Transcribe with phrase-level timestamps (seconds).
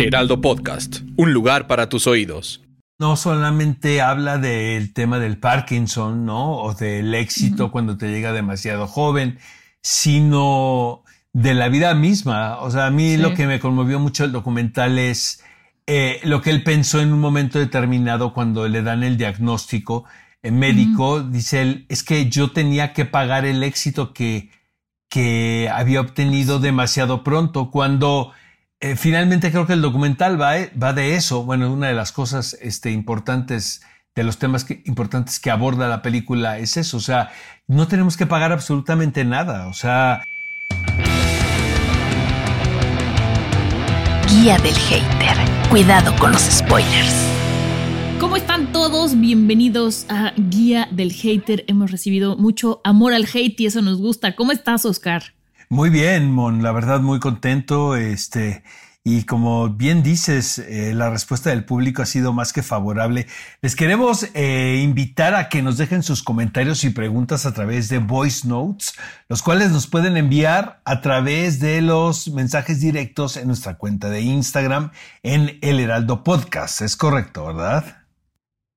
[0.00, 2.62] Heraldo Podcast, un lugar para tus oídos.
[3.00, 6.52] no solamente habla del tema del Parkinson, ¿no?
[6.52, 9.38] O del éxito cuando te llega demasiado joven,
[9.82, 11.02] sino
[11.32, 12.58] de la vida misma.
[12.60, 15.42] O sea, a mí lo que me conmovió mucho el documental es
[15.88, 20.04] eh, lo que él pensó en un momento determinado cuando le dan el diagnóstico
[20.42, 21.22] eh, médico.
[21.22, 24.50] Dice él, es que yo tenía que pagar el éxito que,
[25.08, 27.72] que había obtenido demasiado pronto.
[27.72, 28.32] Cuando
[28.80, 31.44] eh, finalmente creo que el documental va, va de eso.
[31.44, 33.82] Bueno, una de las cosas este, importantes,
[34.14, 36.96] de los temas que, importantes que aborda la película es eso.
[36.98, 37.30] O sea,
[37.66, 39.66] no tenemos que pagar absolutamente nada.
[39.66, 40.22] O sea...
[44.28, 45.36] Guía del hater.
[45.70, 47.16] Cuidado con los spoilers.
[48.20, 49.18] ¿Cómo están todos?
[49.18, 51.64] Bienvenidos a Guía del Hater.
[51.66, 54.34] Hemos recibido mucho amor al hate y eso nos gusta.
[54.34, 55.37] ¿Cómo estás, Oscar?
[55.70, 58.62] Muy bien, Mon, la verdad muy contento, este,
[59.04, 63.26] y como bien dices, eh, la respuesta del público ha sido más que favorable.
[63.60, 67.98] Les queremos eh, invitar a que nos dejen sus comentarios y preguntas a través de
[67.98, 68.94] voice notes,
[69.28, 74.22] los cuales nos pueden enviar a través de los mensajes directos en nuestra cuenta de
[74.22, 74.90] Instagram
[75.22, 76.80] en El Heraldo Podcast.
[76.80, 78.04] Es correcto, ¿verdad?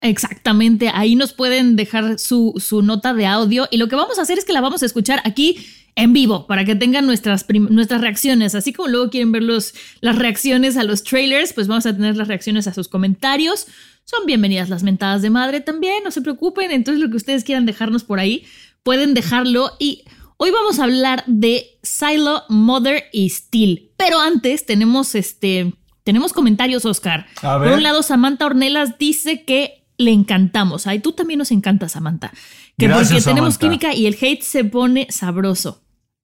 [0.02, 4.24] Exactamente, ahí nos pueden dejar su, su nota de audio y lo que vamos a
[4.24, 5.64] hacer es que la vamos a escuchar aquí
[5.96, 8.56] en vivo para que tengan nuestras, nuestras reacciones.
[8.56, 12.16] Así como luego quieren ver los, las reacciones a los trailers, pues vamos a tener
[12.16, 13.68] las reacciones a sus comentarios.
[14.06, 16.72] Son bienvenidas las mentadas de madre también, no se preocupen.
[16.72, 18.46] Entonces, lo que ustedes quieran dejarnos por ahí,
[18.84, 19.72] pueden dejarlo.
[19.80, 20.04] Y
[20.38, 23.92] hoy vamos a hablar de Silo, Mother y Steel.
[23.98, 25.74] Pero antes tenemos este.
[26.04, 27.28] Tenemos comentarios, Oscar.
[27.42, 30.88] Por un lado, Samantha Ornelas dice que le encantamos.
[30.88, 32.34] Ay, tú también nos encanta, Samantha.
[32.78, 35.81] Que porque tenemos química y el hate se pone sabroso.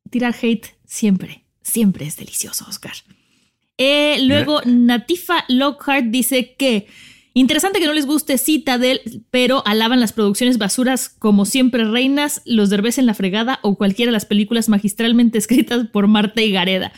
[0.10, 2.94] Tirar hate siempre, siempre es delicioso, Oscar.
[3.78, 6.88] Eh, luego, Natifa Lockhart dice que
[7.34, 12.70] interesante que no les guste Citadel, pero alaban las producciones basuras como siempre reinas, Los
[12.70, 16.92] Derbez en la fregada o cualquiera de las películas magistralmente escritas por Marta y Gareda.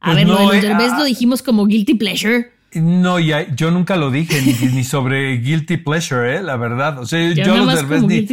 [0.00, 2.50] A pues ver, lo de Los eh, Derbez lo dijimos como guilty pleasure.
[2.74, 4.40] No, ya, yo nunca lo dije
[4.72, 6.42] ni, sobre guilty pleasure, ¿eh?
[6.42, 6.98] la verdad.
[6.98, 8.26] O sea, yo, los ni,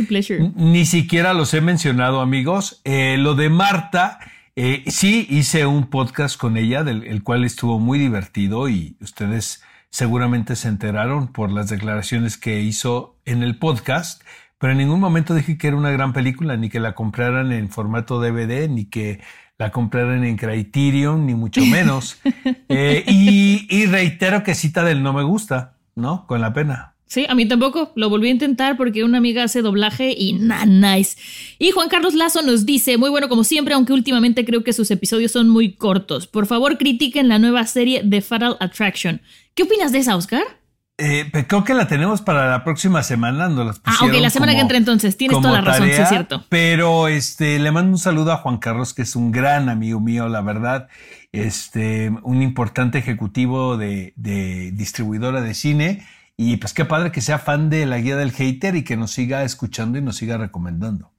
[0.55, 2.81] ni, siquiera los he mencionado, amigos.
[2.85, 4.19] Eh, lo de Marta,
[4.55, 9.61] eh, sí hice un podcast con ella, del el cual estuvo muy divertido y ustedes
[9.89, 14.21] seguramente se enteraron por las declaraciones que hizo en el podcast.
[14.59, 17.69] Pero en ningún momento dije que era una gran película, ni que la compraran en
[17.69, 19.21] formato DVD, ni que
[19.57, 22.19] la compraran en Criterion, ni mucho menos.
[22.67, 26.27] Eh, y, reitero que cita del no me gusta, ¿no?
[26.27, 26.93] Con la pena.
[27.05, 27.91] Sí, a mí tampoco.
[27.95, 31.17] Lo volví a intentar porque una amiga hace doblaje y nada, nice.
[31.57, 34.91] Y Juan Carlos Lazo nos dice, muy bueno como siempre, aunque últimamente creo que sus
[34.91, 36.27] episodios son muy cortos.
[36.27, 39.21] Por favor, critiquen la nueva serie de Fatal Attraction.
[39.55, 40.58] ¿Qué opinas de esa, Oscar?
[40.99, 43.47] Eh, creo que la tenemos para la próxima semana.
[43.47, 45.15] no las ah, ok, la semana que entra entonces.
[45.15, 46.43] Tienes toda la razón, sí es cierto.
[46.49, 50.27] Pero este, le mando un saludo a Juan Carlos, que es un gran amigo mío,
[50.27, 50.89] la verdad.
[51.31, 56.05] Este, un importante ejecutivo de, de distribuidora de cine.
[56.35, 59.11] Y pues qué padre que sea fan de la guía del hater y que nos
[59.11, 61.11] siga escuchando y nos siga recomendando.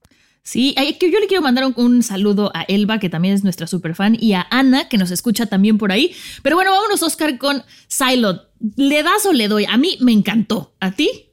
[0.42, 4.16] Sí, yo le quiero mandar un, saludo a Elba, que también es nuestra super fan,
[4.18, 6.14] y a Ana, que nos escucha también por ahí.
[6.42, 8.50] Pero bueno, vámonos, Oscar, con Silot.
[8.76, 9.66] ¿Le das o le doy?
[9.66, 10.74] A mí me encantó.
[10.80, 11.30] ¿A ti?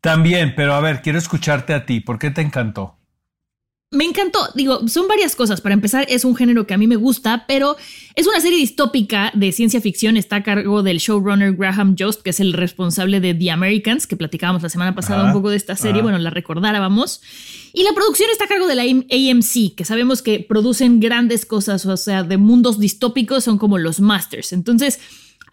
[0.00, 2.00] También, pero a ver, quiero escucharte a ti.
[2.00, 2.98] ¿Por qué te encantó?
[3.94, 5.60] Me encantó, digo, son varias cosas.
[5.60, 7.76] Para empezar, es un género que a mí me gusta, pero
[8.14, 10.16] es una serie distópica de ciencia ficción.
[10.16, 14.16] Está a cargo del showrunner Graham Jost, que es el responsable de The Americans, que
[14.16, 16.02] platicábamos la semana pasada un poco de esta serie.
[16.02, 17.22] Bueno, la recordábamos.
[17.72, 21.86] Y la producción está a cargo de la AMC, que sabemos que producen grandes cosas,
[21.86, 24.52] o sea, de mundos distópicos, son como los masters.
[24.52, 25.00] Entonces,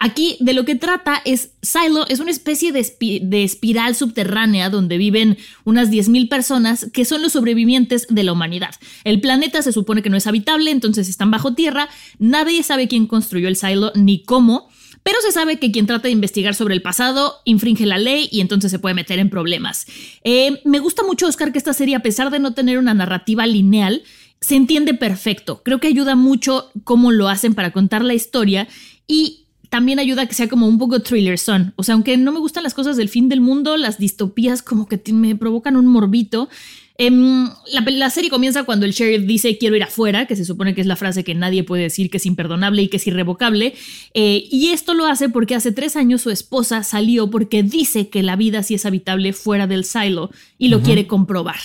[0.00, 5.38] Aquí de lo que trata es Silo es una especie de, espiral subterránea donde viven
[5.64, 8.74] unas 10.000 personas que son los sobrevivientes de la humanidad.
[9.04, 13.06] El planeta se supone que no es habitable, entonces están bajo tierra, nadie sabe quién
[13.06, 14.68] construyó el Silo ni cómo,
[15.02, 18.40] pero se sabe que quien trata de investigar sobre el pasado infringe la ley y
[18.40, 19.86] entonces se puede meter en problemas.
[20.24, 23.46] Eh, me gusta mucho, Oscar, que esta serie, a pesar de no tener una narrativa
[23.46, 24.02] lineal,
[24.40, 25.62] se entiende perfecto.
[25.64, 28.68] Creo que ayuda mucho cómo lo hacen para contar la historia
[29.06, 29.41] y
[29.72, 31.72] también ayuda a que sea como un poco thriller son.
[31.76, 34.86] O sea, aunque no me gustan las cosas del fin del mundo, las distopías como
[34.86, 36.50] que me provocan un morbito.
[36.98, 37.48] Em,
[37.86, 40.86] la, serie comienza cuando el sheriff dice quiero ir afuera, que se supone que es
[40.86, 43.72] la frase que nadie puede decir que es imperdonable y que es irrevocable.
[44.12, 48.22] Eh, y esto lo hace porque hace tres años su esposa salió porque dice que
[48.22, 51.60] la vida sí es habitable fuera del silo y lo quiere comprobar.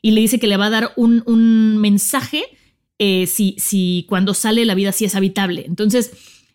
[0.00, 2.42] Y le dice que le va a dar un, mensaje
[2.98, 5.66] eh, si, si cuando sale la vida sí es habitable.
[5.66, 6.12] Entonces,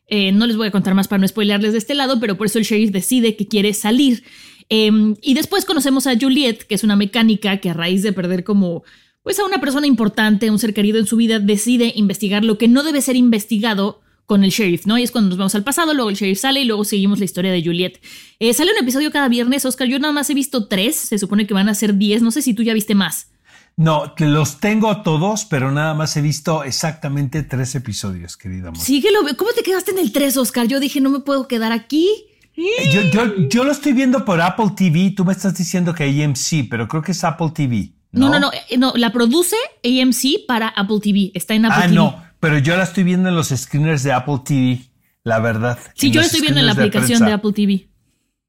[0.07, 2.47] eh, no les voy a contar más para no spoilearles de este lado, pero por
[2.47, 4.23] eso el sheriff decide que quiere salir.
[4.69, 8.43] Em, y después conocemos a Juliet, que es una mecánica que a raíz de perder
[8.43, 8.83] como
[9.23, 12.67] pues a una persona importante, un ser querido en su vida, decide investigar lo que
[12.67, 14.99] no debe ser investigado con el sheriff, ¿no?
[14.99, 17.25] Y es cuando nos vamos al pasado, luego el sheriff sale y luego seguimos la
[17.25, 17.99] historia de Juliet.
[18.39, 19.87] Eh, sale un episodio cada viernes, Oscar.
[19.87, 22.21] Yo nada más he visto tres, se supone que van a ser diez.
[22.21, 23.31] No sé si tú ya viste más.
[23.77, 28.81] No, los tengo todos, pero nada más he visto exactamente tres episodios, querida amor.
[28.81, 29.19] Síguelo.
[29.35, 30.67] ¿Cómo te quedaste en el tres, Oscar?
[30.67, 32.07] Yo dije, no me puedo quedar aquí.
[32.55, 33.11] Eh,
[33.49, 35.13] yo, lo estoy viendo por Apple TV.
[35.15, 37.91] Tú me estás diciendo que AMC, pero creo que es Apple TV.
[38.13, 38.51] No, no, no.
[38.69, 41.31] Eh, no, la produce AMC para Apple TV.
[41.33, 41.99] Está en Apple ah, TV.
[41.99, 44.79] Ah, no, pero yo la estoy viendo en los screeners de Apple TV,
[45.25, 45.77] la verdad.
[45.95, 47.89] Sí, yo la estoy viendo en la aplicación de, Apple TV.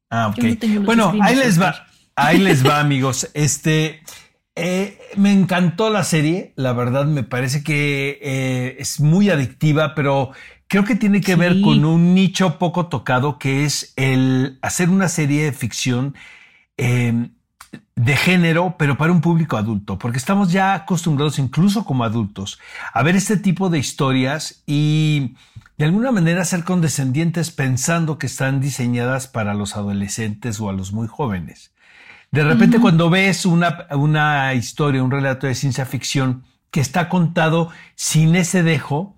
[0.09, 0.85] Ah, ok.
[0.85, 1.85] bueno, ahí les va.
[2.15, 3.29] Ahí les va, amigos.
[3.35, 4.03] Este.
[4.59, 10.33] Eh, me encantó la serie, la verdad me parece que eh, es muy adictiva, pero
[10.67, 15.09] creo que tiene que ver con un nicho poco tocado que es el hacer una
[15.09, 16.15] serie de ficción
[16.79, 17.33] em,
[17.97, 22.59] de género, pero para un público adulto, porque estamos ya acostumbrados incluso como adultos
[22.95, 25.35] a ver este tipo de historias y
[25.77, 30.93] de alguna manera ser condescendientes pensando que están diseñadas para los adolescentes o a los
[30.95, 31.73] muy jóvenes.
[32.31, 37.71] De repente cuando ves una, una historia, un relato de ciencia ficción que está contado
[37.95, 39.17] sin ese dejo,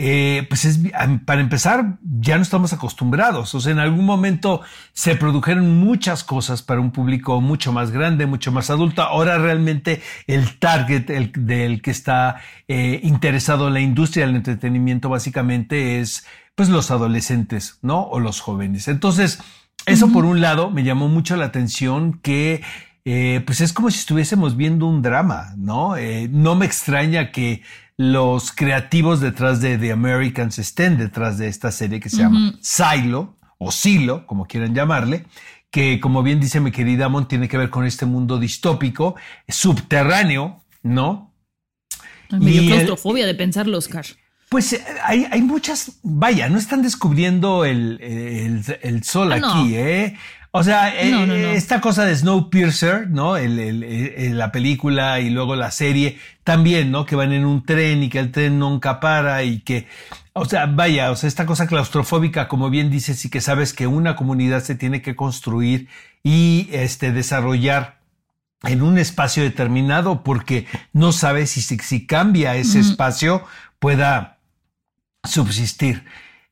[0.00, 0.78] eh, pues es,
[1.24, 3.54] para empezar, ya no estamos acostumbrados.
[3.56, 4.60] O sea, en algún momento
[4.92, 9.02] se produjeron muchas cosas para un público mucho más grande, mucho más adulto.
[9.02, 12.36] Ahora realmente el target el, del que está
[12.68, 18.02] eh, interesado en la industria del entretenimiento básicamente es pues los adolescentes, ¿no?
[18.02, 18.88] O los jóvenes.
[18.88, 19.40] Entonces,
[19.88, 22.62] eso por un lado me llamó mucho la atención que
[23.04, 25.96] eh, pues es como si estuviésemos viendo un drama, ¿no?
[25.96, 27.62] Eh, no me extraña que
[27.96, 33.36] los creativos detrás de The Americans estén detrás de esta serie que se llama Silo
[33.58, 35.24] o Silo, como quieran llamarle,
[35.70, 39.16] que como bien dice mi querida Mon, tiene que ver con este mundo distópico,
[39.48, 41.34] subterráneo, ¿no?
[42.30, 44.04] Me dio claustrofobia de pensarlo, Oscar.
[44.48, 47.98] Pues eh, hay, hay, muchas, vaya, no están descubriendo el,
[48.82, 50.16] el, sol ah, aquí, ¿eh?
[50.50, 53.36] O sea, eh, esta cosa de Snowpiercer, ¿no?
[53.36, 57.04] El, la película y luego la serie, también, ¿no?
[57.04, 59.86] Que van en un tren y que el tren nunca para y que,
[60.32, 63.86] o sea, vaya, o sea, esta cosa claustrofóbica, como bien dices, y que sabes que
[63.86, 65.88] una comunidad se tiene que construir
[66.22, 67.98] y este, desarrollar
[68.62, 73.44] en un espacio determinado porque no sabes si, si, cambia ese espacio
[73.78, 74.37] pueda
[75.28, 76.04] subsistir.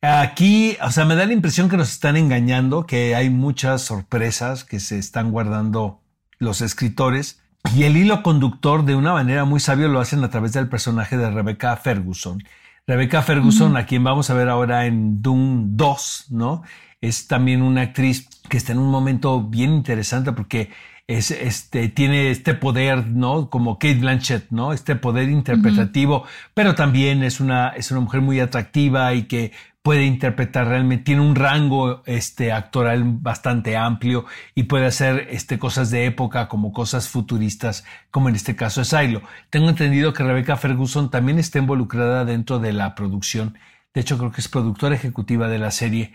[0.02, 4.62] Aquí, o sea, me da la impresión que nos están engañando, que hay muchas sorpresas
[4.64, 6.00] que se están guardando
[6.38, 7.40] los escritores.
[7.74, 11.16] Y el hilo conductor, de una manera muy sabia, lo hacen a través del personaje
[11.16, 12.42] de Rebecca Ferguson.
[12.86, 16.62] Rebecca Ferguson, a quien vamos a ver ahora en Doom 2, ¿no?
[17.00, 20.70] Es también una actriz que está en un momento bien interesante porque
[21.06, 23.48] es, este, tiene este poder, ¿no?
[23.48, 24.72] Como Kate Blanchett, ¿no?
[24.72, 26.24] Este poder interpretativo,
[26.54, 29.52] pero también es una, es una mujer muy atractiva y que
[29.86, 34.24] puede interpretar realmente, tiene un rango este, actoral bastante amplio
[34.56, 38.88] y puede hacer este, cosas de época como cosas futuristas, como en este caso es
[38.88, 39.22] Silo.
[39.48, 43.56] Tengo entendido que Rebecca Ferguson también está involucrada dentro de la producción.
[43.94, 46.12] De hecho, creo que es productora ejecutiva de la serie.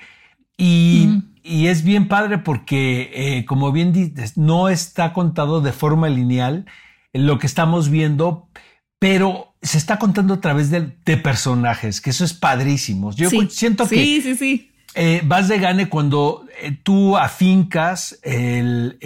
[0.63, 6.65] Y, es bien padre porque, eh, como bien dices, no está contado de forma lineal
[7.13, 8.47] lo que estamos viendo,
[8.99, 10.81] pero se está contando a través de,
[11.17, 13.11] personajes, que eso es padrísimo.
[13.13, 14.71] Yo siento que sí, sí, sí.
[14.93, 18.99] Eh, vas de gane cuando eh, tú afincas el,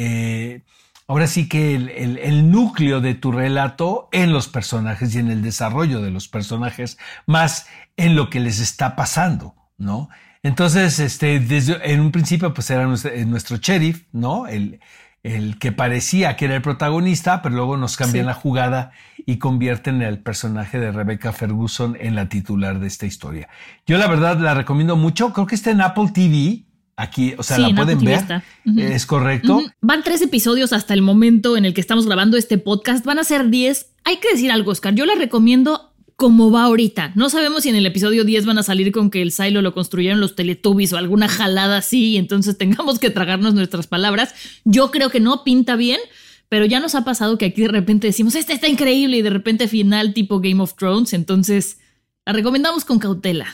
[1.07, 5.41] ahora sí que el, el, núcleo de tu relato en los personajes y en el
[5.41, 6.97] desarrollo de los personajes,
[7.27, 10.09] más en lo que les está pasando, ¿no?
[10.45, 14.45] Entonces, este, desde, en un principio, pues era eh, nuestro, sheriff, ¿no?
[14.45, 14.79] El,
[15.23, 18.91] el, que parecía que era el protagonista, pero luego nos cambian la jugada
[19.25, 23.49] y convierten el personaje de Rebecca Ferguson en la titular de esta historia.
[23.87, 26.65] Yo la verdad la recomiendo mucho, creo que está en Apple TV.
[26.95, 28.43] Aquí, o sea, la pueden ver.
[28.77, 29.63] Es correcto.
[29.81, 33.03] Van tres episodios hasta el momento en el que estamos grabando este podcast.
[33.03, 34.93] Van a ser diez hay que decir algo, Oscar.
[34.93, 37.11] Yo la recomiendo como va ahorita.
[37.15, 39.73] No sabemos si en el episodio 10 van a salir con que el silo lo
[39.73, 44.33] construyeron los Teletubbies o alguna jalada así y entonces tengamos que tragarnos nuestras palabras.
[44.63, 45.99] Yo creo que no pinta bien,
[46.47, 49.29] pero ya nos ha pasado que aquí de repente decimos, este está increíble y de
[49.29, 51.79] repente final tipo Game of Thrones, entonces
[52.25, 53.47] la recomendamos con cautela.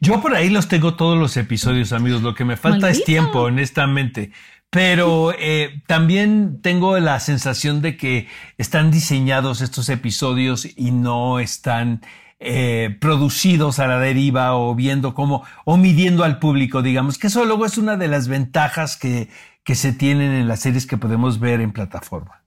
[0.00, 2.22] Yo por ahí los tengo todos los episodios, amigos.
[2.22, 4.32] Lo que me falta es tiempo, honestamente.
[4.70, 12.02] Pero eh, también tengo la sensación de que están diseñados estos episodios y no están
[12.38, 17.44] eh, producidos a la deriva o viendo cómo, o midiendo al público, digamos, que eso
[17.44, 19.28] luego es una de las ventajas que,
[19.64, 22.44] que se tienen en las series que podemos ver en plataforma.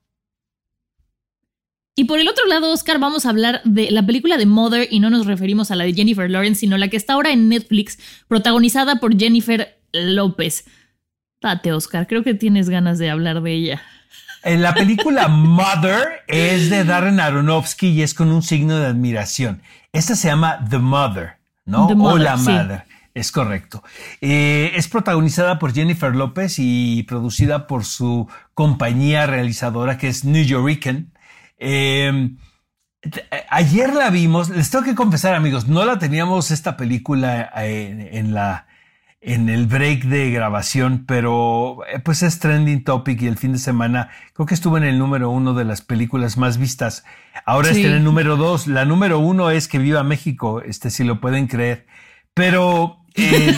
[1.96, 5.00] Y por el otro lado, Oscar, vamos a hablar de la película de Mother y
[5.00, 8.00] no nos referimos a la de Jennifer Lawrence, sino la que está ahora en Netflix,
[8.28, 10.66] protagonizada por Jennifer López.
[11.44, 13.82] Date, Oscar, creo que tienes ganas de hablar de ella.
[14.44, 19.62] En la película Mother es de Darren Aronofsky y es con un signo de admiración.
[19.92, 21.34] Esta se llama The Mother,
[21.66, 21.88] ¿no?
[21.88, 22.86] o La Madre.
[23.14, 23.84] Es correcto.
[24.22, 30.44] Eh, es protagonizada por Jennifer López y producida por su compañía realizadora que es New
[30.44, 31.12] Yorican.
[31.58, 32.38] Em,
[33.50, 38.34] ayer la vimos, les tengo que confesar amigos, no la teníamos esta película eh, en
[38.34, 38.66] la,
[39.26, 43.58] en el break de grabación, pero eh, pues es trending topic y el fin de
[43.58, 47.06] semana creo que estuvo en el número uno de las películas más vistas.
[47.46, 48.68] Ahora está en el número dos.
[48.68, 51.88] La número uno es que viva México, este si lo pueden creer.
[52.34, 53.58] Pero eh,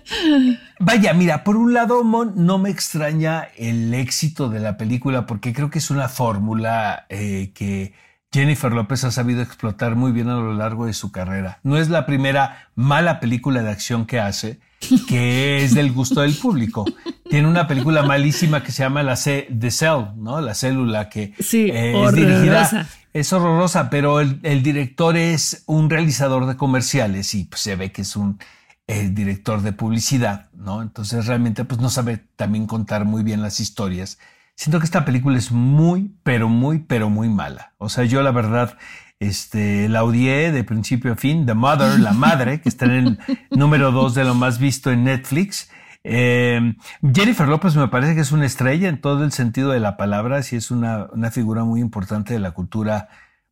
[0.80, 5.52] vaya, mira, por un lado Mon, no me extraña el éxito de la película porque
[5.52, 7.94] creo que es una fórmula eh, que
[8.32, 11.58] Jennifer López ha sabido explotar muy bien a lo largo de su carrera.
[11.62, 14.58] No es la primera mala película de acción que hace,
[15.06, 16.86] que es del gusto del público.
[17.28, 20.40] Tiene una película malísima que se llama La C The Cell, ¿no?
[20.40, 22.88] La célula que eh, es dirigida.
[23.12, 28.02] Es horrorosa, pero el, director es un realizador de comerciales y pues, se ve que
[28.02, 28.38] es un
[28.86, 30.80] eh, director de publicidad, ¿no?
[30.80, 34.18] Entonces realmente pues no sabe también contar muy bien las historias
[34.56, 37.74] siento que esta película es muy, pero muy, pero muy mala.
[37.78, 38.78] O sea, yo la verdad,
[39.20, 41.46] este, la odié de principio a fin.
[41.46, 43.18] The Mother, la madre, que está en el
[43.50, 45.70] número dos de lo más visto en Netflix.
[46.04, 46.74] Eh,
[47.14, 50.42] Jennifer López me parece que es una estrella en todo el sentido de la palabra,
[50.42, 53.08] sí es una, una figura muy importante de la cultura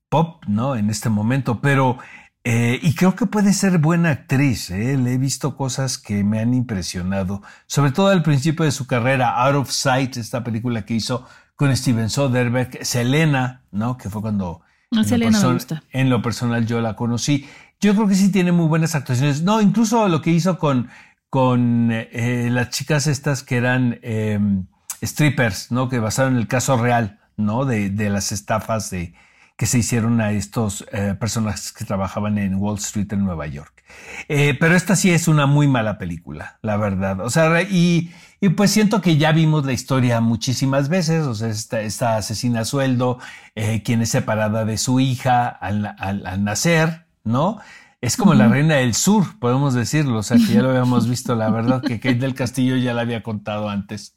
[0.08, 0.74] pop, ¿no?
[0.74, 1.98] En este momento, pero
[2.42, 4.70] eh, y creo que puede ser buena actriz.
[4.70, 4.96] ¿eh?
[4.96, 9.42] Le he visto cosas que me han impresionado, sobre todo al principio de su carrera,
[9.44, 13.98] Out of Sight, esta película que hizo con Steven Soderbergh, Selena, ¿no?
[13.98, 15.82] Que fue cuando no, Selena me gusta.
[15.92, 17.46] en lo personal yo la conocí.
[17.80, 19.42] Yo creo que sí tiene muy buenas actuaciones.
[19.42, 20.88] No, incluso lo que hizo con,
[21.28, 24.66] con eh, las chicas estas que eran em,
[25.02, 25.90] strippers, ¿no?
[25.90, 27.66] Que basaron en el caso real, ¿no?
[27.66, 29.12] De, de las estafas de,
[29.60, 33.84] que se hicieron a estos eh, personajes que trabajaban en Wall Street en Nueva York.
[34.26, 37.20] Eh, pero esta sí es una muy mala película, la verdad.
[37.20, 41.26] O sea, y, y, pues siento que ya vimos la historia muchísimas veces.
[41.26, 43.18] O sea, esta, asesina a sueldo,
[43.54, 47.58] eh, quien es separada de su hija al, al, nacer, ¿no?
[48.00, 50.20] Es como la reina del sur, podemos decirlo.
[50.20, 53.02] O sea, que ya lo habíamos visto, la verdad, que Kate del Castillo ya la
[53.02, 54.14] había contado antes.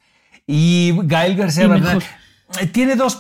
[0.47, 2.01] Y Gael García Bernal.
[2.59, 3.19] Eh, tiene dos,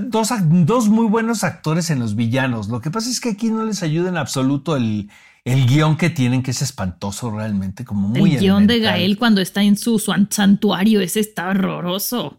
[0.00, 2.68] dos, dos, muy buenos actores en los villanos.
[2.68, 5.10] Lo que pasa es que aquí no les ayuda en absoluto el,
[5.44, 8.34] el guion que tienen, que es espantoso realmente, como muy...
[8.34, 12.38] El guion de Gael cuando está en su, santuario, ese está horroroso.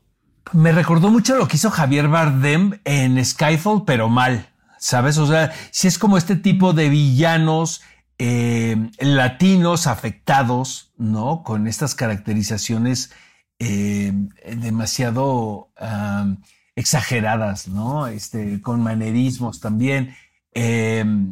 [0.53, 4.47] Me recordó mucho lo que hizo Javier Bardem en Skyfall, pero mal,
[4.77, 5.17] ¿sabes?
[5.17, 7.81] O sea, si es como este tipo de villanos
[8.17, 11.43] eh, latinos afectados, ¿no?
[11.43, 13.11] Con estas caracterizaciones
[13.59, 14.11] eh,
[14.57, 15.69] demasiado
[16.75, 18.07] exageradas, ¿no?
[18.07, 20.15] Este, con manerismos también,
[20.53, 21.31] em,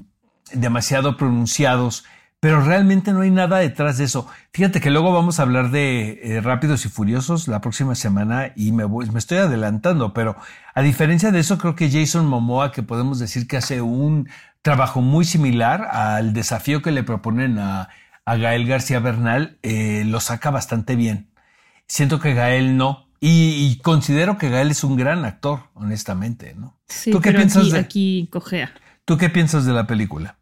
[0.54, 2.06] demasiado pronunciados,
[2.40, 4.28] pero realmente no hay nada detrás de eso.
[4.52, 8.72] Fíjate que luego vamos a hablar de eh, Rápidos y Furiosos la próxima semana y
[8.72, 10.36] me, me estoy adelantando, pero
[10.74, 14.30] a diferencia de eso, creo que Jason Momoa, que podemos decir que hace un
[14.62, 17.90] trabajo muy similar al desafío que le proponen a,
[18.26, 21.33] Gael García Bernal, eh, lo saca bastante bien.
[21.94, 23.08] Siento que Gael no.
[23.20, 26.82] Y, considero que Gael es un gran actor, honestamente, ¿no?
[26.88, 28.74] Sí, ¿Tú qué piensas de aquí cojea?
[29.06, 30.40] ¿Tú qué piensas de la película?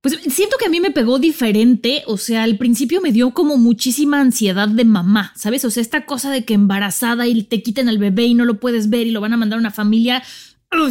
[0.00, 3.56] Pues siento que a mí me pegó diferente, o sea, al principio me dio como
[3.56, 5.64] muchísima ansiedad de mamá, ¿sabes?
[5.64, 8.60] O sea, esta cosa de que embarazada y te quiten al bebé y no lo
[8.60, 10.22] puedes ver y lo van a mandar a una familia,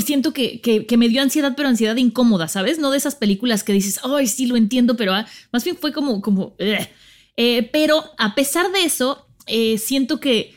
[0.06, 2.80] siento que, que, me dio ansiedad, pero ansiedad incómoda, ¿sabes?
[2.80, 5.94] No de esas películas que dices, ay, sí, lo entiendo, pero ah", más bien fue
[5.94, 10.54] como, como, eh, pero a pesar de eso, eh, siento que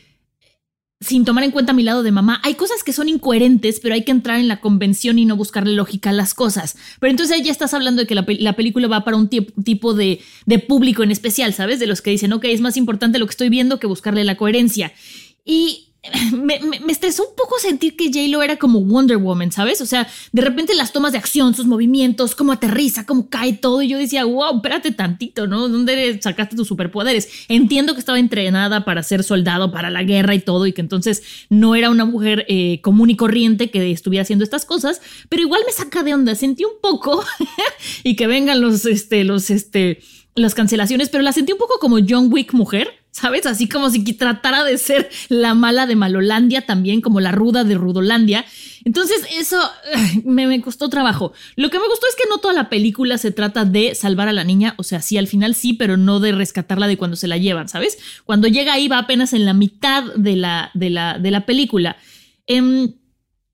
[1.01, 4.03] sin tomar en cuenta mi lado de mamá, hay cosas que son incoherentes, pero hay
[4.03, 6.77] que entrar en la convención y no buscarle lógica a las cosas.
[7.01, 10.59] Pero entonces ya estás hablando de que la, película va para un tipo de, de
[10.59, 11.81] público en especial, ¿sabes?
[11.81, 14.37] De los que dicen, ok, es más importante lo que estoy viendo que buscarle la
[14.37, 14.93] coherencia.
[15.45, 15.93] Y
[16.33, 19.81] me, estresó un poco sentir que J-Lo era como Wonder Woman, ¿sabes?
[19.81, 23.83] O sea, de repente las tomas de acción, sus movimientos, cómo aterriza, cómo cae todo.
[23.83, 25.69] Y yo decía, wow, espérate tantito, ¿no?
[25.69, 27.29] ¿Dónde sacaste tus superpoderes?
[27.49, 31.23] Entiendo que estaba entrenada para ser soldado, para la guerra y todo, y que entonces
[31.49, 35.63] no era una mujer eh, común y corriente que estuviera haciendo estas cosas, pero igual
[35.67, 36.35] me saca de onda.
[36.35, 37.25] Sentí un poco
[38.03, 40.01] y que vengan los, este, los, este,
[40.35, 43.47] las cancelaciones, pero la sentí un poco como John Wick mujer ¿sabes?
[43.47, 47.75] Así como si tratara de ser la mala de Malolandia también, como la ruda de
[47.75, 48.45] Rudolandia.
[48.85, 49.59] Entonces eso
[50.25, 51.33] me, costó trabajo.
[51.57, 54.35] Lo que me gustó es que no toda la película se trata de salvar a
[54.35, 57.27] la niña, o sea, sí, al final sí, pero no de rescatarla de cuando se
[57.27, 57.97] la llevan, ¿sabes?
[58.27, 61.97] Cuando llega ahí va apenas en la mitad de la, de la, de la película.
[62.47, 62.93] Em,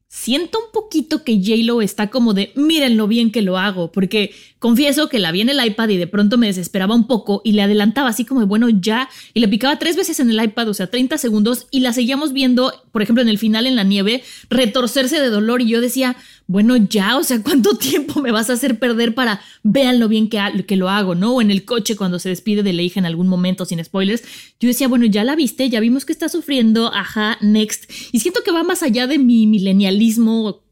[0.09, 4.35] siento un poquito que J-Lo está como de miren lo bien que lo hago, porque
[4.63, 7.51] confieso que la vi en el iPad y de pronto me desesperaba un poco y
[7.51, 10.75] le adelantaba así como bueno ya y le picaba tres veces en el iPad, o
[10.75, 14.23] sea, 30 segundos y la seguíamos viendo, por ejemplo, en el final en la nieve,
[14.51, 16.17] retorcerse de dolor y yo decía,
[16.47, 20.29] bueno ya, o sea, ¿cuánto tiempo me vas a hacer perder para vean lo bien
[20.29, 21.35] que, que lo hago, ¿no?
[21.35, 24.23] O en el coche cuando se despide de la hija en algún momento sin spoilers,
[24.61, 27.91] yo decía, bueno, ya la viste, ya vimos que está sufriendo, ajá, next.
[28.13, 29.99] Y siento que va más allá de mi milenial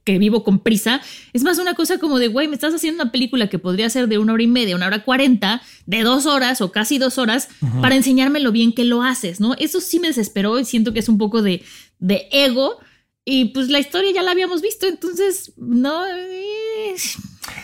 [0.05, 1.01] que vivo con prisa,
[1.33, 4.09] es más una cosa como de, güey, me estás haciendo una película que podría ser
[4.09, 7.49] de una hora y media, una hora cuarenta, de dos horas o casi dos horas,
[7.81, 9.55] para enseñarme lo bien que lo haces, ¿no?
[9.55, 11.63] Eso sí me desesperó y siento que es un poco de,
[11.99, 12.79] de ego.
[13.25, 16.03] Y pues la historia ya la habíamos visto, entonces no,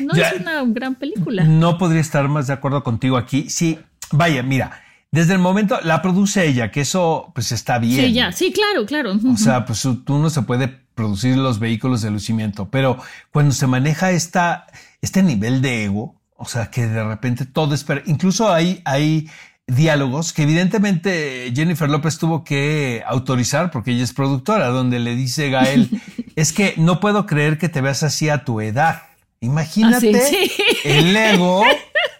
[0.00, 1.44] no es una gran película.
[1.44, 3.48] No podría estar más de acuerdo contigo aquí.
[3.48, 3.78] Sí,
[4.12, 4.84] vaya, mira,
[5.16, 8.04] desde el momento la produce ella, que eso pues está bien.
[8.06, 9.18] Sí, ya, sí, claro, claro.
[9.32, 12.98] O sea, pues tú no se puede producir los vehículos de lucimiento, pero
[13.32, 14.66] cuando se maneja esta,
[15.00, 17.86] este nivel de ego, o sea, que de repente todo es...
[18.04, 19.26] Incluso hay, hay
[19.66, 25.48] diálogos que evidentemente Jennifer López tuvo que autorizar porque ella es productora, donde le dice
[25.48, 25.88] Gael,
[26.36, 29.02] es que no puedo creer que te veas así a tu edad.
[29.40, 31.62] Imagínate ah, el ego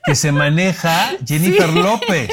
[0.06, 2.30] que se maneja Jennifer López.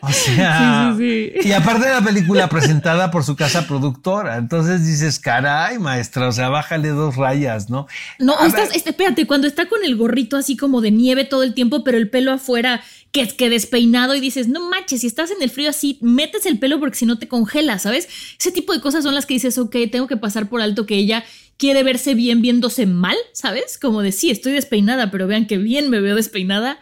[0.00, 5.78] O sea, y aparte de la película presentada por su casa productora, entonces dices, caray,
[5.78, 7.86] maestra, o sea, bájale dos rayas, ¿no?
[8.18, 11.54] No, estás, este, espérate, cuando está con el gorrito así como de nieve todo el
[11.54, 15.30] tiempo, pero el pelo afuera, que es que despeinado y dices, no manches, si estás
[15.30, 18.08] en el frío así, metes el pelo porque si no te congela, ¿sabes?
[18.38, 20.96] Ese tipo de cosas son las que dices, ok, tengo que pasar por alto que
[20.96, 21.24] ella
[21.56, 23.78] quiere verse bien viéndose mal, ¿sabes?
[23.78, 26.78] Como de sí, estoy despeinada, pero vean que bien me veo despeinada.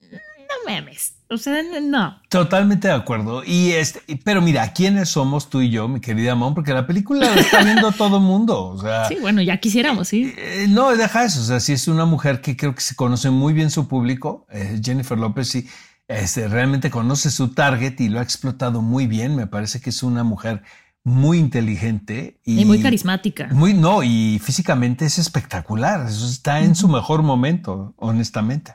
[0.00, 1.13] No memes.
[1.28, 2.20] O sea, no.
[2.28, 3.42] Totalmente de acuerdo.
[3.44, 6.54] Y este, pero mira, ¿quiénes somos tú y yo, mi querida Mon?
[6.54, 8.66] Porque la película la está viendo todo mundo.
[8.66, 10.34] O sea, sí, bueno, ya quisiéramos, sí.
[10.36, 11.40] Eh, no, deja eso.
[11.40, 14.46] O sea, sí es una mujer que creo que se conoce muy bien su público.
[14.50, 15.66] Eh, Jennifer López sí
[16.08, 19.34] este, realmente conoce su target y lo ha explotado muy bien.
[19.34, 20.62] Me parece que es una mujer
[21.04, 23.48] muy inteligente y, muy carismática.
[23.52, 26.06] Muy, no, y físicamente es espectacular.
[26.06, 28.74] Eso está en su mejor momento, honestamente.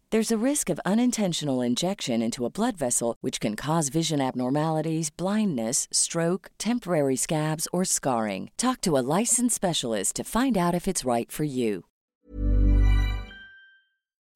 [0.11, 5.09] There's a risk of unintentional injection into a blood vessel, which can cause vision abnormalities,
[5.09, 8.49] blindness, stroke, temporary scabs, or scarring.
[8.57, 11.85] Talk to a licensed specialist to find out if it's right for you.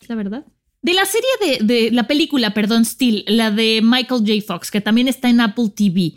[0.08, 0.46] La verdad.
[0.82, 4.42] De la serie de, de la película, perdón, Steel, la de Michael J.
[4.48, 6.14] Fox, que también está en Apple TV.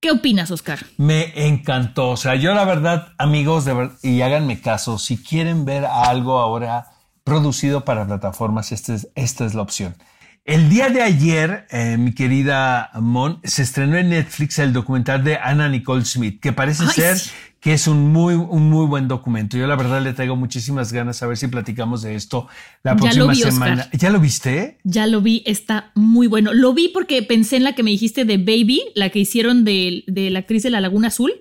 [0.00, 0.78] ¿Qué opinas, Oscar?
[0.96, 2.10] Me encantó.
[2.12, 6.38] O sea, yo la verdad, amigos, de ver- y háganme caso, si quieren ver algo
[6.38, 6.86] ahora
[7.26, 9.96] producido para plataformas, esta es, esta es la opción.
[10.44, 15.36] El día de ayer, eh, mi querida Mon, se estrenó en Netflix el documental de
[15.36, 17.30] Anna Nicole Smith, que parece Ay, ser sí.
[17.58, 19.56] que es un muy, un muy buen documento.
[19.56, 22.46] Yo la verdad le traigo muchísimas ganas a ver si platicamos de esto
[22.84, 23.52] la Ya próxima vi, Oscar.
[23.52, 23.88] semana.
[23.92, 24.78] ¿Ya lo viste?
[24.84, 26.54] Ya lo vi, está muy bueno.
[26.54, 30.04] Lo vi porque pensé en la que me dijiste de Baby, la que hicieron de,
[30.06, 31.32] de la actriz de La Laguna Azul.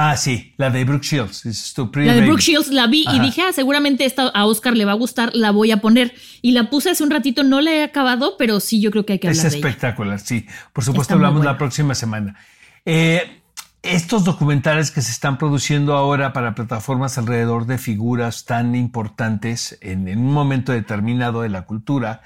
[0.00, 1.44] Ah, sí, la de Brooke Shields.
[1.44, 2.20] Es tu La de.
[2.20, 5.32] Brooke Shields la vi y dije, ah, seguramente esta a Oscar le va a gustar,
[5.34, 6.14] la voy a poner.
[6.40, 9.14] Y la puse hace un ratito, no la he acabado, pero sí yo creo que
[9.14, 9.68] hay que Es hablar de ella.
[9.68, 10.46] espectacular, sí.
[10.72, 12.36] Por supuesto, Está hablamos la próxima semana.
[12.84, 13.40] Eh,
[13.82, 20.06] estos documentales que se están produciendo ahora para plataformas alrededor de figuras tan importantes en,
[20.06, 22.22] en un momento determinado de la cultura,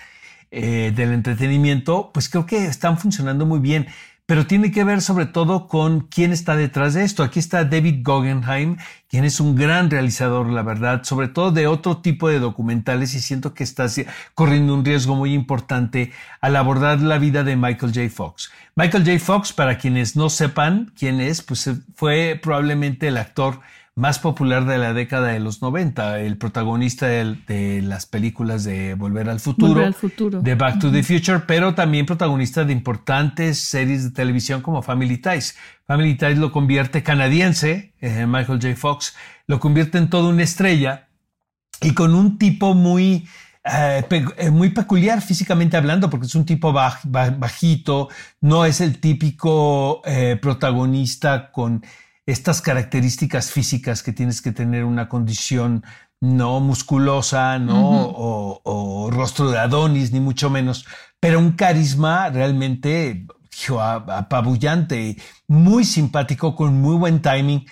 [0.51, 3.87] eh, del entretenimiento, pues creo que están funcionando muy bien.
[4.27, 7.23] Pero tiene que ver sobre todo con quién está detrás de esto.
[7.23, 8.77] Aquí está David Guggenheim,
[9.09, 13.21] quien es un gran realizador, la verdad, sobre todo de otro tipo de documentales y
[13.21, 13.87] siento que está
[14.35, 18.09] corriendo un riesgo muy importante al abordar la vida de Michael J.
[18.11, 18.53] Fox.
[18.77, 19.19] Michael J.
[19.19, 23.61] Fox, para quienes no sepan quién es, pues eh, fue probablemente el actor
[23.95, 29.29] más popular de la década de los 90, el protagonista de, las películas de Volver
[29.29, 30.41] al Futuro, Volver al Futuro.
[30.41, 35.19] de Back to the Future, pero también protagonista de importantes series de televisión como Family
[35.19, 35.57] Ties.
[35.87, 38.75] Family Ties lo convierte canadiense, eh, Michael J.
[38.77, 39.15] Fox,
[39.47, 41.09] lo convierte en toda una estrella
[41.83, 43.27] y con un tipo muy,
[43.65, 48.09] eh, pe- eh, muy peculiar físicamente hablando, porque es un tipo baj- ba- bajito,
[48.41, 51.85] no es el típico eh, protagonista con
[52.27, 55.85] estas características físicas que tienes que tener una condición
[56.21, 60.87] no musculosa, no o, o rostro de Adonis, ni mucho menos,
[61.19, 63.27] pero un carisma realmente
[63.61, 67.67] hijo, apabullante, muy simpático, con muy buen timing.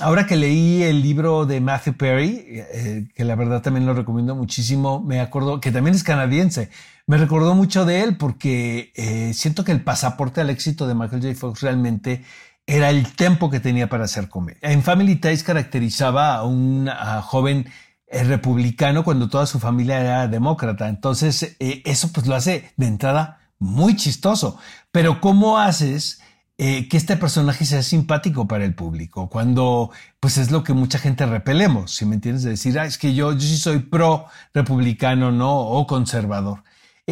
[0.00, 4.34] Ahora que leí el libro de Matthew Perry, eh, que la verdad también lo recomiendo
[4.34, 6.70] muchísimo, me acuerdo que también es canadiense.
[7.06, 11.22] Me recordó mucho de él porque eh, siento que el pasaporte al éxito de Michael
[11.22, 11.34] J.
[11.34, 12.24] Fox realmente
[12.70, 14.60] era el tiempo que tenía para hacer comedia.
[14.62, 16.88] En Family Ties caracterizaba a un
[17.22, 17.68] joven
[18.06, 20.88] eh, republicano cuando toda su familia era demócrata.
[20.88, 24.56] Entonces, eh, eso pues lo hace de entrada muy chistoso.
[24.92, 26.20] Pero ¿cómo haces
[26.58, 29.28] eh, que este personaje sea simpático para el público?
[29.28, 32.98] Cuando pues es lo que mucha gente repelemos, si me entiendes, de decir, ah, es
[32.98, 35.58] que yo, yo sí soy pro republicano, ¿no?
[35.58, 36.62] O conservador.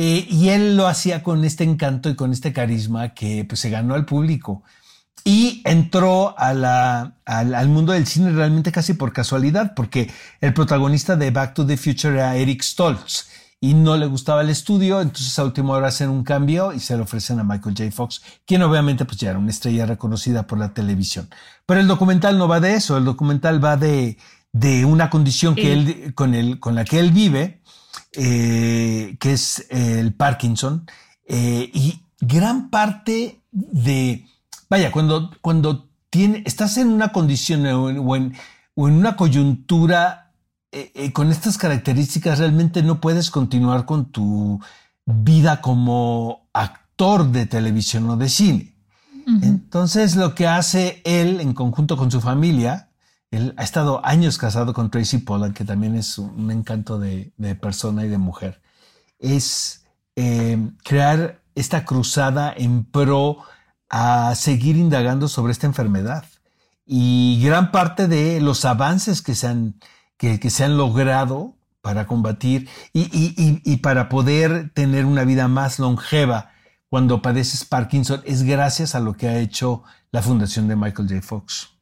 [0.01, 3.71] Eh, y él lo hacía con este encanto y con este carisma que pues se
[3.71, 4.63] ganó al público.
[5.25, 10.55] Y entró a la, al, al mundo del cine realmente casi por casualidad, porque el
[10.55, 13.27] protagonista de Back to the Future era Eric Stoltz
[13.61, 16.97] y no le gustaba el estudio, entonces a última hora hacen un cambio y se
[16.97, 17.91] lo ofrecen a Michael J.
[17.91, 21.29] Fox, quien obviamente pues ya era una estrella reconocida por la televisión.
[21.67, 24.17] Pero el documental no va de eso, el documental va de,
[24.53, 27.61] de una condición que él, con, el, con la que él vive,
[28.13, 30.87] eh, que es el Parkinson,
[31.27, 34.25] eh, y gran parte de,
[34.69, 38.35] vaya, cuando, cuando tiene, estás en una condición o en, o en,
[38.75, 40.33] o en una coyuntura
[40.71, 44.61] eh, eh, con estas características, realmente no puedes continuar con tu
[45.07, 48.75] vida como actor de televisión o de cine.
[49.43, 52.89] Entonces, lo que hace él en conjunto con su familia,
[53.31, 57.55] él ha estado años casado con Tracy Pollard, que también es un encanto de, de
[57.55, 58.63] persona y de mujer,
[59.19, 59.85] es
[60.17, 63.39] eh, crear esta cruzada en pro
[63.89, 66.25] a seguir indagando sobre esta enfermedad.
[66.87, 69.81] Y gran parte de los avances que se han,
[70.17, 75.49] que, se han logrado para combatir y, y, y, y para poder tener una vida
[75.49, 76.51] más longeva
[76.89, 81.23] cuando padeces Parkinson es gracias a lo que ha hecho la fundación de Michael J.
[81.23, 81.78] Fox.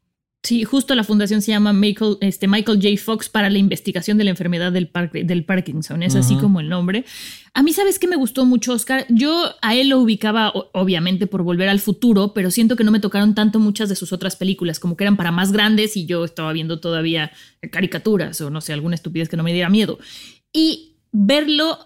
[0.46, 3.02] Sí, justo la fundación se llama Michael, este, Michael J.
[3.02, 4.88] Fox para la investigación de la enfermedad del,
[5.24, 6.04] del Parkinson.
[6.04, 7.04] Es así como el nombre.
[7.52, 9.06] A mí, ¿sabes qué me gustó mucho, Oscar?
[9.08, 13.00] Yo a él lo ubicaba, obviamente, por volver al futuro, pero siento que no me
[13.00, 16.24] tocaron tanto muchas de sus otras películas, como que eran para más grandes y yo
[16.24, 17.32] estaba viendo todavía
[17.72, 19.98] caricaturas o no sé, alguna estupidez que no me diera miedo.
[20.52, 21.76] Y verlo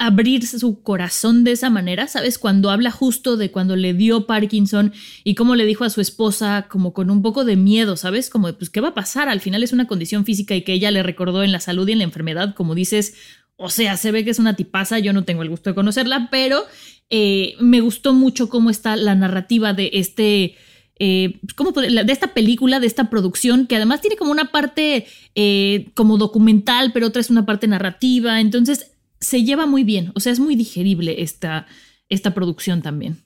[0.00, 2.38] abrirse su corazón de esa manera, ¿sabes?
[2.38, 6.68] Cuando habla justo de cuando le dio Parkinson y cómo le dijo a su esposa
[6.70, 8.30] como con un poco de miedo, ¿sabes?
[8.30, 9.28] Como pues, ¿qué va a pasar?
[9.28, 11.92] Al final es una condición física y que ella le recordó en la salud y
[11.92, 13.12] en la enfermedad, como dices,
[13.56, 16.28] o sea, se ve que es una tipaza, yo no tengo el gusto de conocerla,
[16.30, 16.64] pero
[17.10, 20.56] eh, me gustó mucho cómo está la narrativa de este...
[21.02, 25.90] Eh, ¿cómo, de esta película, de esta producción, que además tiene como una parte eh,
[25.94, 28.40] como documental, pero otra es una parte narrativa.
[28.40, 31.66] Entonces, se lleva muy bien, o sea, es muy digerible esta,
[32.08, 33.22] esta producción también.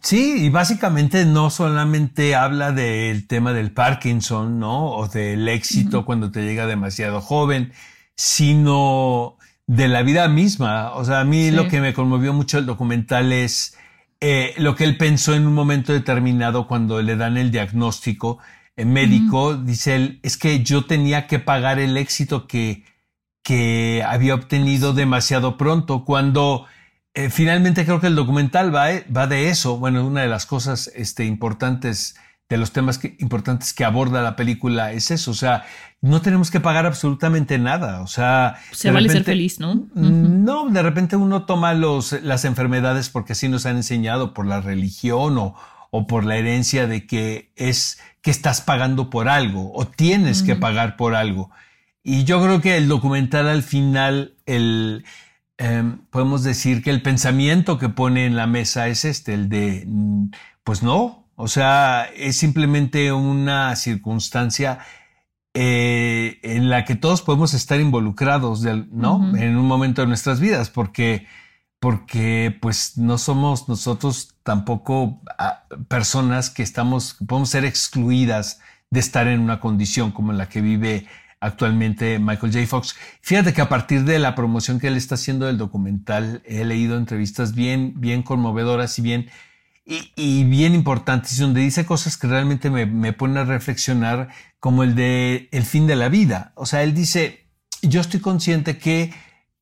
[0.00, 4.92] Sí, y básicamente no solamente habla del tema del Parkinson, ¿no?
[4.92, 7.72] O del éxito cuando te llega demasiado joven,
[8.14, 10.92] sino de la vida misma.
[10.94, 13.76] O sea, a mí lo que me conmovió mucho el documental es
[14.20, 18.38] eh, lo que él pensó en un momento determinado cuando le dan el diagnóstico
[18.76, 19.56] eh, médico.
[19.56, 22.84] Dice él, es que yo tenía que pagar el éxito que
[23.42, 26.66] que había obtenido demasiado pronto, cuando
[27.14, 29.78] eh, finalmente creo que el documental va, eh, va, de eso.
[29.78, 32.16] Bueno, una de las cosas este, importantes,
[32.48, 35.32] de los temas importantes que aborda la película es eso.
[35.32, 35.64] O sea,
[36.00, 38.00] no tenemos que pagar absolutamente nada.
[38.00, 39.88] O sea, se vale ser feliz, ¿no?
[39.94, 44.60] No, de repente uno toma los, las enfermedades porque así nos han enseñado por la
[44.60, 45.54] religión o,
[45.90, 50.56] o por la herencia de que es que estás pagando por algo o tienes que
[50.56, 51.50] pagar por algo.
[52.02, 55.04] Y yo creo que el documental al final, el,
[55.58, 59.84] em, podemos decir que el pensamiento que pone en la mesa es este, el de,
[59.86, 60.30] mm,
[60.64, 64.80] pues no, o sea, es simplemente una circunstancia
[65.54, 69.36] eh, en la que todos podemos estar involucrados, ¿no?
[69.36, 71.26] En un momento de nuestras vidas, porque,
[71.78, 78.60] porque pues no somos nosotros tampoco ah, personas que estamos, podemos ser excluidas
[78.90, 81.06] de estar en una condición como la que vive
[81.42, 82.66] actualmente Michael J.
[82.66, 82.94] Fox.
[83.20, 86.96] Fíjate que a partir de la promoción que él está haciendo del documental, he leído
[86.96, 89.30] entrevistas bien, bien conmovedoras y bien,
[89.84, 94.28] y, bien importantes, donde dice cosas que realmente me, me ponen a reflexionar,
[94.60, 96.52] como el de el fin de la vida.
[96.54, 97.48] O sea, él dice,
[97.82, 99.12] yo estoy consciente que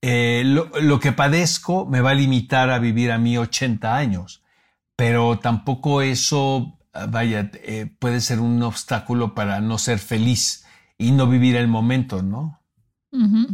[0.03, 4.43] eh, lo, que padezco me va a limitar a vivir a mí 80 años,
[4.97, 10.67] pero tampoco eso, vaya, eh, puede ser un obstáculo para no ser feliz
[11.01, 12.61] y no vivir el momento, ¿no?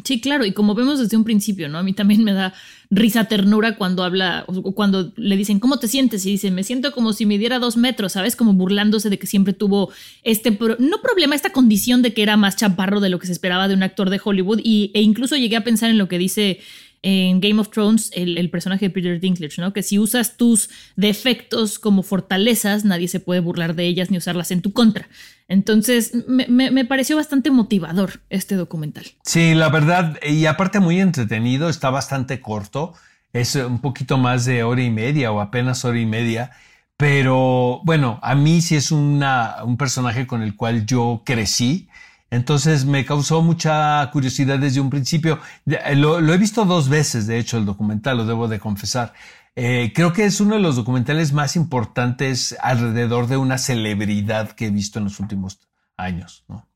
[0.05, 1.79] Sí, claro, y como vemos desde un principio, ¿no?
[1.79, 2.53] A mí también me da
[2.91, 6.27] risa ternura cuando habla, o cuando le dicen, ¿cómo te sientes?
[6.27, 8.37] Y dice, me siento como si me diera dos metros, ¿sabes?
[8.37, 9.91] Como burlándose de que siempre tuvo
[10.25, 13.67] este, no problema, esta condición de que era más chaparro de lo que se esperaba
[13.67, 16.61] de un actor de Hollywood, y, e incluso llegué a pensar en lo que dice
[17.03, 19.73] en Game of Thrones el, personaje de Peter Dinklage, ¿no?
[19.73, 24.51] Que si usas tus defectos como fortalezas, nadie se puede burlar de ellas ni usarlas
[24.51, 25.09] en tu contra.
[25.49, 29.05] Entonces, me, pareció bastante motivador este documental.
[29.25, 32.95] Sí, la verdad, y aparte muy entretenido, está bastante corto,
[33.33, 36.51] es un poquito más de hora y media o apenas hora y media,
[36.97, 41.89] pero bueno, a mí sí es una, un personaje con el cual yo crecí
[42.37, 45.41] entonces me causó mucha curiosidad desde un principio.
[45.67, 49.15] Eh, lo, he visto dos veces, de hecho, el documental, lo debo de confesar.
[49.57, 54.67] Eh, creo que es uno de los documentales más importantes alrededor de una celebridad que
[54.67, 55.59] he visto en los últimos
[55.97, 56.69] años, ¿no?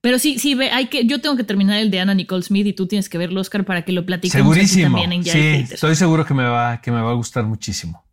[0.00, 2.72] Pero sí, sí, hay que, yo tengo que terminar el de Anna Nicole Smith y
[2.72, 4.98] tú tienes que verlo, Oscar, para que lo platiquemos Segurísimo.
[4.98, 8.06] también en Sí, estoy seguro que me va, que me va a gustar muchísimo.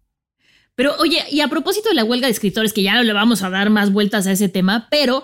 [0.75, 3.43] Pero oye, y a propósito de la huelga de escritores, que ya no le vamos
[3.43, 5.23] a dar más vueltas a ese tema, pero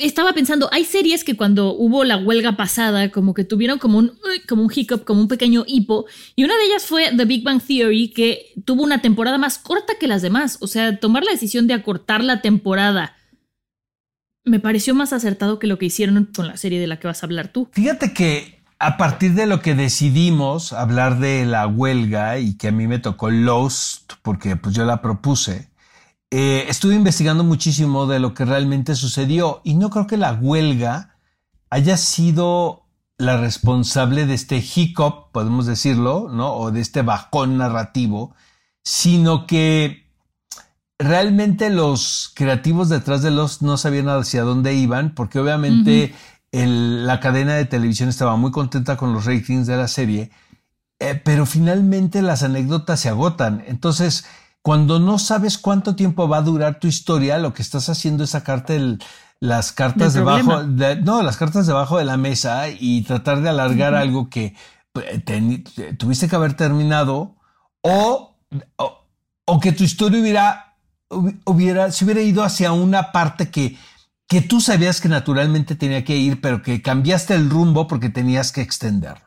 [0.00, 4.12] estaba pensando, hay series que cuando hubo la huelga pasada, como que tuvieron como un,
[4.48, 7.62] como un hiccup, como un pequeño hipo, y una de ellas fue The Big Bang
[7.62, 10.58] Theory, que tuvo una temporada más corta que las demás.
[10.60, 13.16] O sea, tomar la decisión de acortar la temporada
[14.44, 17.22] me pareció más acertado que lo que hicieron con la serie de la que vas
[17.22, 17.68] a hablar tú.
[17.72, 22.72] Fíjate que a partir de lo que decidimos hablar de la huelga y que a
[22.72, 25.68] mí me tocó Lost, porque pues yo la propuse,
[26.34, 31.18] eh, estuve investigando muchísimo de lo que realmente sucedió y no creo que la huelga
[31.68, 32.86] haya sido
[33.18, 36.54] la responsable de este hiccup, podemos decirlo, ¿no?
[36.54, 38.34] O de este bajón narrativo,
[38.82, 40.10] sino que
[40.98, 46.14] realmente los creativos detrás de los no sabían hacia dónde iban, porque obviamente
[46.50, 50.30] la cadena de televisión estaba muy contenta con los ratings de la serie,
[50.98, 53.62] eh, pero finalmente las anécdotas se agotan.
[53.66, 54.24] Entonces,
[54.62, 58.30] cuando no sabes cuánto tiempo va a durar tu historia, lo que estás haciendo es
[58.30, 59.02] sacarte el,
[59.40, 63.94] las cartas debajo, de, no, las cartas debajo de la mesa y tratar de alargar
[64.02, 64.54] algo que
[65.24, 67.34] te- tuviste que haber terminado
[67.82, 68.36] o,
[68.76, 69.06] o,
[69.46, 70.76] o que tu historia hubiera,
[71.10, 73.76] hubi- hubiera, se hubiera ido hacia una parte que,
[74.28, 78.52] que tú sabías que naturalmente tenía que ir, pero que cambiaste el rumbo porque tenías
[78.52, 79.26] que extenderlo.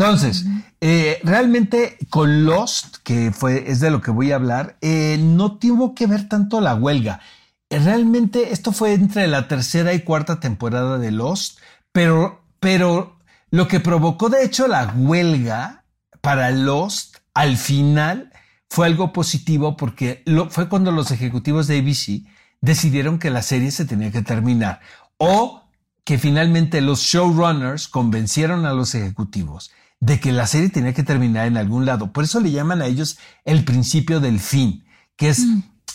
[0.00, 0.46] Entonces,
[0.80, 5.58] eh, realmente con Lost, que fue, es de lo que voy a hablar, eh, no
[5.58, 7.20] tuvo que ver tanto la huelga.
[7.68, 11.58] Eh, Realmente esto fue entre la tercera y cuarta temporada de Lost,
[11.92, 13.18] pero, pero
[13.50, 15.84] lo que provocó de hecho la huelga
[16.22, 18.32] para Lost al final
[18.70, 22.26] fue algo positivo porque lo, fue cuando los ejecutivos de ABC
[22.62, 24.80] decidieron que la serie se tenía que terminar
[25.18, 25.68] o
[26.04, 31.46] que finalmente los showrunners convencieron a los ejecutivos de que la serie tenía que terminar
[31.46, 32.12] en algún lado.
[32.12, 34.84] Por eso le llaman a ellos el principio del fin,
[35.16, 35.44] que es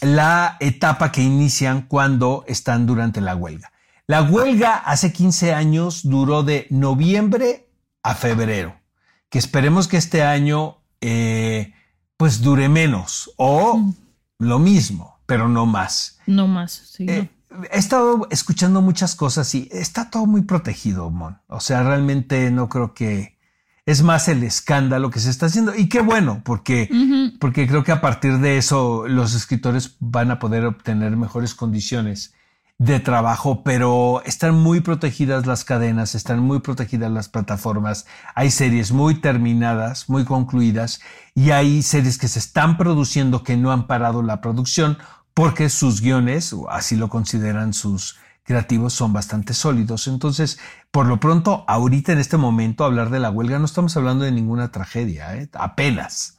[0.01, 3.71] la etapa que inician cuando están durante la huelga.
[4.07, 7.67] La huelga hace 15 años duró de noviembre
[8.03, 8.75] a febrero,
[9.29, 11.73] que esperemos que este año eh,
[12.17, 13.93] pues dure menos o
[14.37, 16.19] lo mismo, pero no más.
[16.27, 17.07] No más, sí.
[17.09, 17.29] Eh,
[17.71, 21.39] he estado escuchando muchas cosas y está todo muy protegido, Mon.
[21.47, 23.35] O sea, realmente no creo que
[23.86, 25.76] es más el escándalo que se está haciendo.
[25.76, 26.89] Y qué bueno, porque,
[27.39, 32.34] porque creo que a partir de eso los escritores van a poder obtener mejores condiciones
[32.78, 38.91] de trabajo, pero están muy protegidas las cadenas, están muy protegidas las plataformas, hay series
[38.91, 41.00] muy terminadas, muy concluidas,
[41.34, 44.98] y hay series que se están produciendo que no han parado la producción
[45.34, 50.08] porque sus guiones, o así lo consideran sus creativos, son bastante sólidos.
[50.08, 50.60] Entonces,
[50.91, 54.31] por lo pronto, ahorita en este momento, hablar de la huelga, no estamos hablando de
[54.31, 55.49] ninguna tragedia, ¿eh?
[55.53, 56.38] apenas.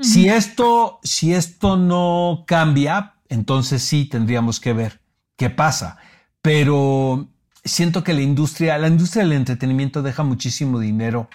[0.00, 5.00] Si esto, si esto no cambia, entonces sí tendríamos que ver
[5.36, 5.98] qué pasa.
[6.40, 7.28] Pero
[7.64, 11.28] siento que la industria, la industria del entretenimiento deja muchísimo dinero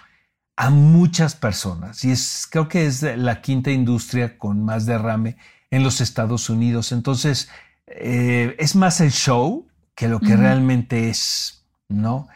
[0.55, 5.35] a muchas personas y es, creo que es la quinta industria con más derrame
[5.69, 6.93] en los Estados Unidos.
[6.93, 7.49] Entonces,
[7.87, 12.27] eh, es más el show que lo que realmente es, ¿no?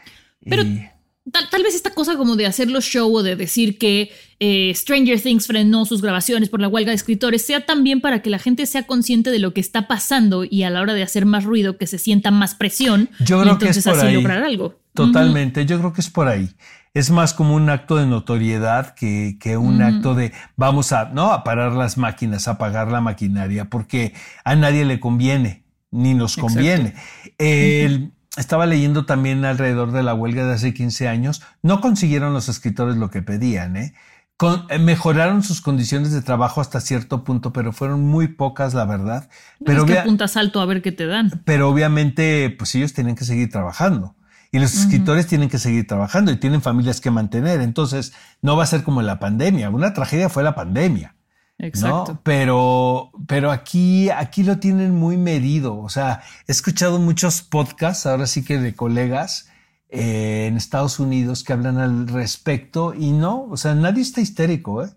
[0.48, 0.88] Pero- Y-
[1.30, 5.20] Tal, tal vez esta cosa como de hacerlo show o de decir que eh, Stranger
[5.20, 8.64] Things frenó sus grabaciones por la huelga de escritores sea también para que la gente
[8.64, 11.76] sea consciente de lo que está pasando y a la hora de hacer más ruido
[11.76, 14.14] que se sienta más presión Yo y creo que es por así ahí.
[14.14, 14.80] lograr algo.
[14.94, 16.48] Totalmente, yo creo que es por ahí.
[16.94, 21.30] Es más como un acto de notoriedad que, que un acto de vamos a, no,
[21.32, 26.36] a parar las máquinas, a apagar la maquinaria, porque a nadie le conviene, ni nos
[26.36, 26.94] conviene.
[27.38, 32.48] El- Estaba leyendo también alrededor de la huelga de hace 15 años, no consiguieron los
[32.48, 33.94] escritores lo que pedían, ¿eh?
[34.36, 38.84] Con- eh, mejoraron sus condiciones de trabajo hasta cierto punto, pero fueron muy pocas, la
[38.84, 39.28] verdad.
[39.64, 41.42] Pero es que apuntas alto a ver qué te dan.
[41.44, 44.14] pero obviamente, pues ellos tienen que seguir trabajando.
[44.52, 47.60] Y los escritores tienen que seguir trabajando y tienen familias que mantener.
[47.60, 49.68] Entonces, no va a ser como la pandemia.
[49.68, 51.16] Una tragedia fue la pandemia.
[51.58, 52.12] Exacto.
[52.12, 52.20] ¿no?
[52.22, 55.78] Pero, pero aquí, aquí lo tienen muy medido.
[55.78, 59.50] O sea, he escuchado muchos podcasts, ahora sí que de colegas
[59.90, 64.84] eh, en Estados Unidos que hablan al respecto y no, o sea, nadie está histérico,
[64.84, 64.90] ¿eh?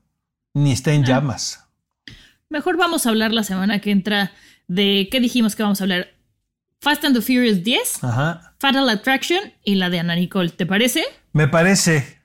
[0.53, 1.65] Ni está en llamas.
[2.49, 4.33] Mejor vamos a hablar la semana que entra
[4.67, 6.09] de qué dijimos que vamos a hablar.
[6.81, 8.55] Fast and the Furious 10, Ajá.
[8.59, 10.49] Fatal Attraction y la de Ana Nicole.
[10.49, 11.03] ¿Te parece?
[11.31, 12.20] Me parece.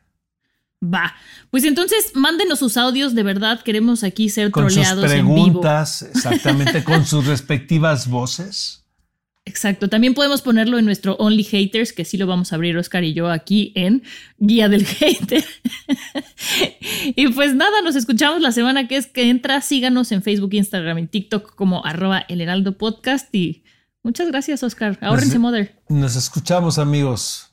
[0.93, 1.15] Va.
[1.51, 5.35] Pues entonces mándenos sus audios, de verdad queremos aquí ser Con sus troleados en vivo.
[5.45, 8.83] preguntas, exactamente, con sus respectivas voces.
[9.49, 9.89] Exacto.
[9.89, 13.15] También podemos ponerlo en nuestro Only Haters, que sí lo vamos a abrir Oscar y
[13.15, 14.03] yo aquí en
[14.39, 15.45] Guía del Hater.
[17.15, 19.61] y pues nada, nos escuchamos la semana que es que entra.
[19.61, 23.33] Síganos en Facebook, Instagram y TikTok como arroba el heraldo podcast.
[23.37, 23.63] Y
[24.03, 24.99] muchas gracias, Oscar.
[25.01, 25.81] Ahórrense, Nos- Mother.
[25.89, 27.53] Nos escuchamos, amigos.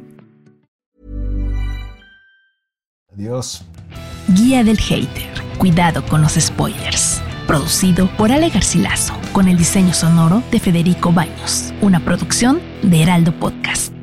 [3.13, 3.63] Adiós.
[4.29, 5.29] Guía del Hater.
[5.57, 7.21] Cuidado con los spoilers.
[7.45, 11.73] Producido por Ale Garcilaso, con el diseño sonoro de Federico Baños.
[11.81, 13.93] Una producción de Heraldo Podcast.